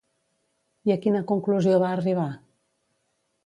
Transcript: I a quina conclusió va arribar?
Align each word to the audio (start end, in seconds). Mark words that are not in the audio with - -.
I 0.89 0.93
a 0.95 0.97
quina 1.03 1.21
conclusió 1.33 1.77
va 1.87 1.93
arribar? 1.99 2.27